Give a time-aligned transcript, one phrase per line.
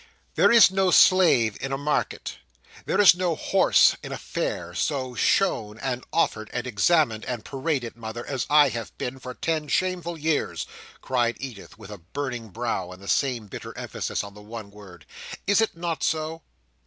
[0.33, 2.37] "There is no slave in a market:
[2.87, 7.95] there is no horse in a fair: so shown and offered and examined and paraded,
[7.95, 10.65] Mother, as I have been, for ten shameful years,"
[11.01, 15.05] cried Edith, with a burning brow, and the same bitter emphasis on the one word.
[15.45, 16.41] "Is it not so?